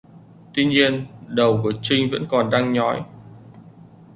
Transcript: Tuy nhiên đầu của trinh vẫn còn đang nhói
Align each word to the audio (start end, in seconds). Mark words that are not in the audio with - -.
Tuy 0.53 0.65
nhiên 0.65 1.05
đầu 1.27 1.59
của 1.63 1.73
trinh 1.81 2.09
vẫn 2.11 2.25
còn 2.29 2.49
đang 2.49 2.73
nhói 2.73 3.03